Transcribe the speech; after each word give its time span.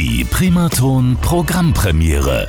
Die 0.00 0.24
Primaton 0.24 1.16
Programmpremiere. 1.22 2.48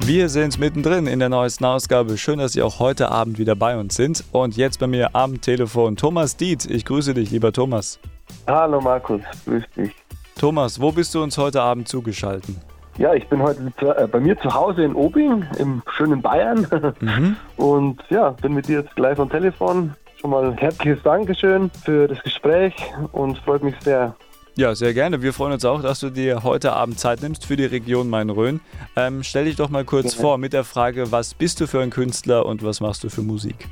Wir 0.00 0.28
sind 0.28 0.58
mittendrin 0.58 1.06
in 1.06 1.20
der 1.20 1.28
neuesten 1.28 1.64
Ausgabe. 1.66 2.18
Schön, 2.18 2.40
dass 2.40 2.54
Sie 2.54 2.62
auch 2.62 2.80
heute 2.80 3.12
Abend 3.12 3.38
wieder 3.38 3.54
bei 3.54 3.78
uns 3.78 3.94
sind. 3.94 4.24
Und 4.32 4.56
jetzt 4.56 4.80
bei 4.80 4.88
mir 4.88 5.14
am 5.14 5.40
Telefon 5.40 5.94
Thomas 5.94 6.36
Diet. 6.36 6.68
Ich 6.68 6.84
grüße 6.84 7.14
dich, 7.14 7.30
lieber 7.30 7.52
Thomas. 7.52 8.00
Hallo 8.48 8.80
Markus, 8.80 9.20
grüß 9.44 9.62
dich. 9.76 9.94
Thomas, 10.36 10.80
wo 10.80 10.90
bist 10.90 11.14
du 11.14 11.22
uns 11.22 11.38
heute 11.38 11.62
Abend 11.62 11.86
zugeschaltet? 11.86 12.56
Ja, 12.98 13.14
ich 13.14 13.28
bin 13.28 13.40
heute 13.40 13.70
äh, 13.96 14.08
bei 14.08 14.18
mir 14.18 14.36
zu 14.40 14.52
Hause 14.52 14.82
in 14.82 14.96
Obing, 14.96 15.46
im 15.60 15.84
schönen 15.96 16.22
Bayern. 16.22 16.66
Mhm. 16.98 17.36
Und 17.56 18.02
ja, 18.10 18.30
bin 18.30 18.52
mit 18.54 18.66
dir 18.66 18.80
jetzt 18.80 18.96
gleich 18.96 19.16
am 19.20 19.30
Telefon. 19.30 19.94
Schon 20.20 20.30
mal 20.30 20.44
ein 20.44 20.58
herzliches 20.58 21.04
Dankeschön 21.04 21.70
für 21.84 22.08
das 22.08 22.20
Gespräch 22.24 22.74
und 23.12 23.36
freut 23.38 23.62
mich 23.62 23.74
sehr. 23.80 24.16
Ja, 24.56 24.72
sehr 24.76 24.94
gerne. 24.94 25.20
Wir 25.20 25.32
freuen 25.32 25.52
uns 25.52 25.64
auch, 25.64 25.82
dass 25.82 25.98
du 25.98 26.10
dir 26.10 26.44
heute 26.44 26.74
Abend 26.74 27.00
Zeit 27.00 27.22
nimmst 27.22 27.44
für 27.44 27.56
die 27.56 27.64
Region 27.64 28.08
Main-Rhön. 28.08 28.60
Ähm, 28.94 29.24
stell 29.24 29.46
dich 29.46 29.56
doch 29.56 29.68
mal 29.68 29.84
kurz 29.84 30.12
gerne. 30.12 30.20
vor 30.20 30.38
mit 30.38 30.52
der 30.52 30.62
Frage, 30.62 31.10
was 31.10 31.34
bist 31.34 31.60
du 31.60 31.66
für 31.66 31.80
ein 31.80 31.90
Künstler 31.90 32.46
und 32.46 32.64
was 32.64 32.80
machst 32.80 33.02
du 33.02 33.08
für 33.08 33.22
Musik? 33.22 33.66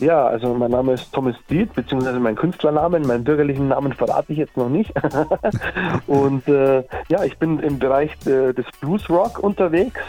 Ja, 0.00 0.26
also 0.26 0.54
mein 0.54 0.70
Name 0.70 0.94
ist 0.94 1.12
Thomas 1.12 1.36
Diet, 1.50 1.74
beziehungsweise 1.74 2.18
mein 2.18 2.34
Künstlernamen, 2.34 3.06
meinen 3.06 3.24
bürgerlichen 3.24 3.68
Namen 3.68 3.92
verrate 3.92 4.32
ich 4.32 4.38
jetzt 4.38 4.56
noch 4.56 4.70
nicht. 4.70 4.90
und 6.06 6.48
äh, 6.48 6.82
ja, 7.08 7.24
ich 7.24 7.36
bin 7.36 7.58
im 7.58 7.78
Bereich 7.78 8.12
äh, 8.24 8.54
des 8.54 8.64
Blues 8.80 9.10
Rock 9.10 9.38
unterwegs. 9.38 10.00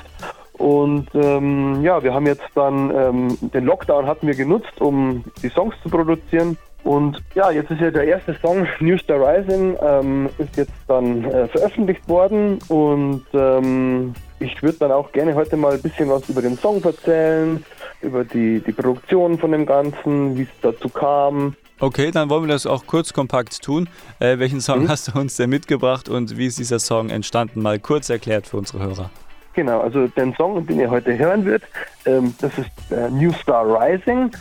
Und 0.53 1.07
ähm, 1.15 1.81
ja, 1.81 2.01
wir 2.01 2.13
haben 2.13 2.27
jetzt 2.27 2.47
dann 2.55 2.91
ähm, 2.95 3.37
den 3.53 3.65
Lockdown 3.65 4.07
hatten 4.07 4.25
wir 4.25 4.35
genutzt, 4.35 4.79
um 4.79 5.25
die 5.41 5.49
Songs 5.49 5.75
zu 5.83 5.89
produzieren. 5.89 6.57
Und 6.83 7.21
ja, 7.33 7.49
jetzt 7.49 7.71
ist 7.71 7.79
ja 7.79 7.91
der 7.91 8.03
erste 8.03 8.35
Song 8.41 8.67
New 8.81 8.97
Star 8.97 9.17
Rising 9.17 9.77
ähm, 9.81 10.29
ist 10.37 10.57
jetzt 10.57 10.73
dann 10.87 11.23
äh, 11.25 11.47
veröffentlicht 11.47 12.07
worden 12.09 12.59
und 12.67 13.23
ähm, 13.33 14.13
ich 14.39 14.61
würde 14.61 14.79
dann 14.79 14.91
auch 14.91 15.11
gerne 15.13 15.33
heute 15.33 15.55
mal 15.55 15.73
ein 15.73 15.81
bisschen 15.81 16.09
was 16.09 16.27
über 16.27 16.41
den 16.41 16.57
Song 16.57 16.83
erzählen, 16.83 17.63
über 18.01 18.25
die, 18.25 18.59
die 18.59 18.73
Produktion 18.73 19.37
von 19.39 19.53
dem 19.53 19.65
Ganzen, 19.65 20.37
wie 20.37 20.41
es 20.41 20.49
dazu 20.61 20.89
kam. 20.89 21.55
Okay, 21.79 22.11
dann 22.11 22.29
wollen 22.29 22.43
wir 22.43 22.53
das 22.53 22.65
auch 22.65 22.85
kurz 22.85 23.13
kompakt 23.13 23.61
tun. 23.61 23.87
Äh, 24.19 24.39
welchen 24.39 24.59
Song 24.59 24.83
mhm. 24.83 24.89
hast 24.89 25.07
du 25.07 25.19
uns 25.19 25.37
denn 25.37 25.49
mitgebracht 25.49 26.09
und 26.09 26.37
wie 26.37 26.47
ist 26.47 26.59
dieser 26.59 26.79
Song 26.79 27.09
entstanden? 27.09 27.61
Mal 27.61 27.79
kurz 27.79 28.09
erklärt 28.09 28.47
für 28.47 28.57
unsere 28.57 28.83
Hörer. 28.83 29.09
Genau, 29.53 29.81
also 29.81 30.07
den 30.07 30.33
Song, 30.35 30.65
den 30.65 30.79
ihr 30.79 30.89
heute 30.89 31.17
hören 31.17 31.45
wird, 31.45 31.63
ähm, 32.05 32.33
das 32.41 32.51
ist 32.57 32.91
äh, 32.91 33.09
New 33.09 33.31
Star 33.33 33.65
Rising 33.65 34.31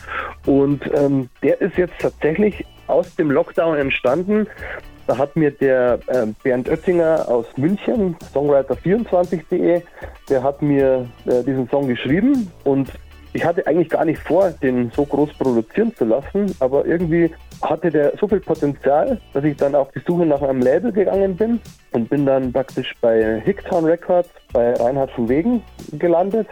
und 0.45 0.81
ähm, 0.93 1.29
der 1.41 1.61
ist 1.61 1.77
jetzt 1.77 1.99
tatsächlich 1.99 2.65
aus 2.87 3.15
dem 3.15 3.31
Lockdown 3.31 3.77
entstanden. 3.77 4.47
Da 5.07 5.17
hat 5.17 5.35
mir 5.35 5.51
der 5.51 5.99
äh, 6.07 6.27
Bernd 6.43 6.69
Oettinger 6.69 7.25
aus 7.27 7.45
München, 7.57 8.15
Songwriter24.de, 8.33 9.81
der 10.29 10.43
hat 10.43 10.61
mir 10.61 11.07
äh, 11.25 11.43
diesen 11.43 11.67
Song 11.69 11.87
geschrieben. 11.87 12.49
Und 12.63 12.89
ich 13.33 13.43
hatte 13.43 13.65
eigentlich 13.67 13.89
gar 13.89 14.05
nicht 14.05 14.21
vor, 14.21 14.51
den 14.51 14.91
so 14.95 15.05
groß 15.05 15.33
produzieren 15.33 15.93
zu 15.95 16.05
lassen, 16.05 16.55
aber 16.59 16.85
irgendwie 16.85 17.31
hatte 17.61 17.89
der 17.89 18.13
so 18.17 18.27
viel 18.27 18.39
Potenzial, 18.39 19.19
dass 19.33 19.43
ich 19.43 19.57
dann 19.57 19.75
auf 19.75 19.91
die 19.91 20.01
Suche 20.05 20.25
nach 20.25 20.41
einem 20.41 20.61
Label 20.61 20.91
gegangen 20.91 21.35
bin 21.35 21.59
und 21.91 22.09
bin 22.09 22.25
dann 22.25 22.53
praktisch 22.53 22.93
bei 23.01 23.41
Hicktown 23.43 23.85
Records 23.85 24.29
bei 24.53 24.73
Reinhard 24.73 25.11
von 25.11 25.27
Wegen 25.27 25.63
gelandet. 25.93 26.47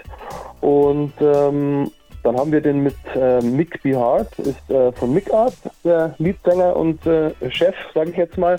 Und 0.61 1.13
ähm, 1.21 1.91
dann 2.23 2.37
haben 2.37 2.51
wir 2.51 2.61
den 2.61 2.83
mit 2.83 2.95
äh, 3.15 3.41
Mick 3.41 3.81
B. 3.83 3.95
Hart, 3.95 4.37
ist 4.39 4.69
äh, 4.69 4.91
von 4.91 5.13
Mick 5.13 5.33
Art, 5.33 5.55
der 5.83 6.13
Leadsänger 6.19 6.75
und 6.75 7.05
äh, 7.05 7.31
Chef, 7.49 7.75
sage 7.93 8.11
ich 8.11 8.17
jetzt 8.17 8.37
mal, 8.37 8.57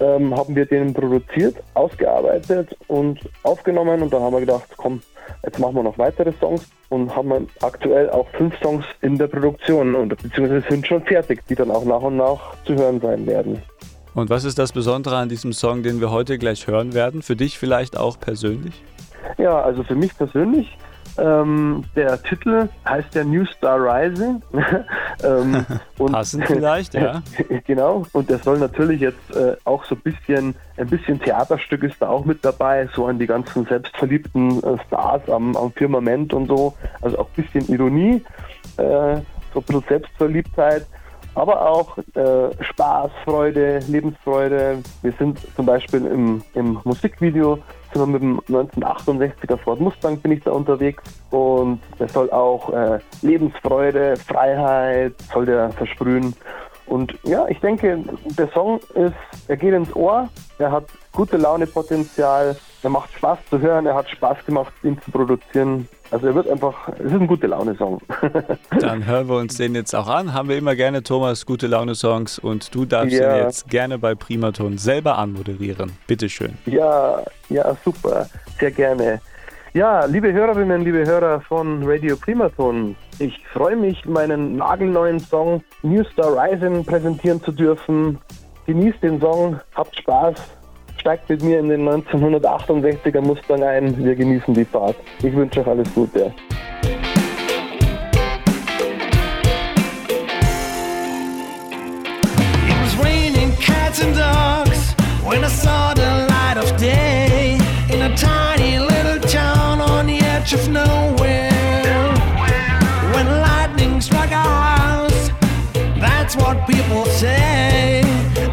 ähm, 0.00 0.34
haben 0.34 0.54
wir 0.54 0.66
den 0.66 0.94
produziert, 0.94 1.56
ausgearbeitet 1.74 2.76
und 2.88 3.20
aufgenommen 3.42 4.02
und 4.02 4.12
dann 4.12 4.22
haben 4.22 4.32
wir 4.32 4.40
gedacht, 4.40 4.68
komm, 4.76 5.00
jetzt 5.44 5.58
machen 5.58 5.76
wir 5.76 5.82
noch 5.82 5.98
weitere 5.98 6.32
Songs 6.40 6.66
und 6.88 7.14
haben 7.14 7.48
aktuell 7.62 8.10
auch 8.10 8.28
fünf 8.30 8.58
Songs 8.62 8.84
in 9.02 9.18
der 9.18 9.26
Produktion 9.26 9.94
und 9.94 10.08
beziehungsweise 10.08 10.64
sind 10.68 10.86
schon 10.86 11.02
fertig, 11.02 11.42
die 11.48 11.54
dann 11.54 11.70
auch 11.70 11.84
nach 11.84 12.02
und 12.02 12.16
nach 12.16 12.54
zu 12.64 12.74
hören 12.74 13.00
sein 13.00 13.26
werden. 13.26 13.62
Und 14.14 14.30
was 14.30 14.44
ist 14.44 14.58
das 14.58 14.72
Besondere 14.72 15.16
an 15.16 15.28
diesem 15.28 15.52
Song, 15.52 15.82
den 15.82 16.00
wir 16.00 16.10
heute 16.10 16.38
gleich 16.38 16.66
hören 16.66 16.94
werden? 16.94 17.20
Für 17.20 17.36
dich 17.36 17.58
vielleicht 17.58 17.98
auch 17.98 18.18
persönlich? 18.18 18.82
Ja, 19.36 19.60
also 19.60 19.82
für 19.82 19.94
mich 19.94 20.16
persönlich 20.16 20.78
ähm, 21.18 21.84
der 21.94 22.22
Titel 22.22 22.68
heißt 22.86 23.14
ja 23.14 23.24
New 23.24 23.44
Star 23.46 23.78
Rising. 23.78 24.42
ähm, 25.24 25.64
Passend 26.12 26.44
vielleicht, 26.46 26.94
ja. 26.94 27.22
genau. 27.66 28.06
Und 28.12 28.30
der 28.30 28.38
soll 28.38 28.58
natürlich 28.58 29.00
jetzt 29.00 29.34
äh, 29.34 29.56
auch 29.64 29.84
so 29.84 29.94
ein 29.94 30.00
bisschen, 30.02 30.54
ein 30.76 30.88
bisschen 30.88 31.20
Theaterstück 31.20 31.82
ist 31.82 31.96
da 32.00 32.08
auch 32.08 32.24
mit 32.24 32.44
dabei, 32.44 32.88
so 32.94 33.06
an 33.06 33.18
die 33.18 33.26
ganzen 33.26 33.66
selbstverliebten 33.66 34.62
äh, 34.62 34.76
Stars 34.86 35.28
am, 35.28 35.56
am, 35.56 35.72
Firmament 35.72 36.34
und 36.34 36.48
so. 36.48 36.74
Also 37.00 37.18
auch 37.18 37.28
ein 37.36 37.42
bisschen 37.42 37.72
Ironie, 37.72 38.22
äh, 38.76 39.16
so 39.52 39.60
ein 39.60 39.62
bisschen 39.62 39.84
Selbstverliebtheit 39.88 40.86
aber 41.36 41.68
auch 41.68 41.98
äh, 41.98 42.64
Spaß, 42.64 43.10
Freude, 43.24 43.80
Lebensfreude. 43.88 44.82
Wir 45.02 45.12
sind 45.12 45.38
zum 45.54 45.66
Beispiel 45.66 46.04
im, 46.06 46.42
im 46.54 46.80
Musikvideo 46.84 47.58
sind 47.92 48.00
wir 48.00 48.06
mit 48.06 48.22
dem 48.22 48.40
1968er 48.40 49.56
Ford 49.58 49.80
Mustang 49.80 50.18
bin 50.18 50.32
ich 50.32 50.42
da 50.42 50.50
unterwegs 50.52 51.02
und 51.30 51.80
es 51.98 52.12
soll 52.12 52.30
auch 52.30 52.72
äh, 52.72 52.98
Lebensfreude, 53.22 54.16
Freiheit 54.16 55.14
soll 55.32 55.46
der 55.46 55.70
versprühen. 55.70 56.34
Und 56.86 57.14
ja, 57.24 57.46
ich 57.48 57.60
denke, 57.60 58.02
der 58.38 58.48
Song 58.48 58.80
ist, 58.94 59.14
er 59.48 59.56
geht 59.56 59.74
ins 59.74 59.94
Ohr, 59.94 60.28
er 60.58 60.70
hat 60.70 60.84
gute 61.12 61.36
Laune 61.36 61.66
Potenzial, 61.66 62.56
er 62.86 62.90
macht 62.90 63.12
Spaß 63.14 63.38
zu 63.50 63.60
hören, 63.60 63.84
er 63.84 63.96
hat 63.96 64.08
Spaß 64.08 64.46
gemacht, 64.46 64.72
ihn 64.84 64.96
zu 65.04 65.10
produzieren. 65.10 65.88
Also 66.12 66.28
er 66.28 66.36
wird 66.36 66.48
einfach, 66.48 66.88
es 66.90 67.06
ist 67.06 67.14
ein 67.14 67.26
gute 67.26 67.48
Laune-Song. 67.48 68.00
Dann 68.80 69.04
hören 69.04 69.28
wir 69.28 69.38
uns 69.38 69.56
den 69.56 69.74
jetzt 69.74 69.92
auch 69.92 70.06
an. 70.06 70.32
Haben 70.32 70.48
wir 70.48 70.56
immer 70.56 70.76
gerne, 70.76 71.02
Thomas, 71.02 71.44
gute 71.44 71.66
Laune-Songs 71.66 72.38
und 72.38 72.72
du 72.72 72.84
darfst 72.84 73.10
ja. 73.18 73.38
ihn 73.38 73.42
jetzt 73.42 73.68
gerne 73.68 73.98
bei 73.98 74.14
Primaton 74.14 74.78
selber 74.78 75.18
anmoderieren. 75.18 75.98
Bitteschön. 76.06 76.56
Ja, 76.66 77.24
ja, 77.48 77.76
super. 77.84 78.28
Sehr 78.60 78.70
gerne. 78.70 79.20
Ja, 79.74 80.04
liebe 80.04 80.32
Hörerinnen, 80.32 80.82
liebe 80.82 81.04
Hörer 81.04 81.40
von 81.40 81.82
Radio 81.84 82.16
Primaton, 82.16 82.94
ich 83.18 83.36
freue 83.52 83.74
mich, 83.74 84.04
meinen 84.04 84.54
nagelneuen 84.54 85.18
Song 85.18 85.60
New 85.82 86.04
Star 86.04 86.36
Rising 86.36 86.84
präsentieren 86.84 87.42
zu 87.42 87.50
dürfen. 87.50 88.18
Genießt 88.66 89.02
den 89.02 89.20
Song, 89.20 89.58
habt 89.74 89.96
Spaß 89.96 90.36
steigt 91.06 91.28
mit 91.28 91.40
mir 91.40 91.60
in 91.60 91.68
den 91.68 91.88
1968er 91.88 93.20
Mustang 93.20 93.62
ein. 93.62 93.96
Wir 94.04 94.16
genießen 94.16 94.52
die 94.52 94.64
Fahrt. 94.64 94.96
Ich 95.22 95.32
wünsche 95.32 95.60
euch 95.60 95.68
alles 95.68 95.94
Gute. 95.94 96.32
when 105.28 105.44
I 105.44 105.48
saw 105.48 105.92
the 105.94 106.26
light 106.30 106.56
of 106.56 106.76
day 106.76 107.58
in 107.90 108.00
a 108.02 108.16
tiny 108.16 108.78
little 108.78 109.20
town 109.28 109.80
on 109.80 110.06
the 110.06 110.18
edge 110.18 110.54
of 110.54 110.68
nowhere. 110.68 112.14
When 113.12 113.26
lightning 113.48 114.00
struck 114.00 114.30
our 114.30 114.76
house, 114.78 115.30
that's 116.00 116.36
what 116.36 116.66
people 116.66 117.04
say. 117.06 118.02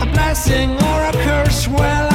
A 0.01 0.05
blessing 0.05 0.71
or 0.71 0.99
a 1.05 1.13
curse, 1.25 1.67
well, 1.67 2.12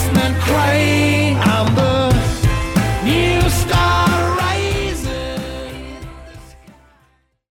investment 0.00 0.59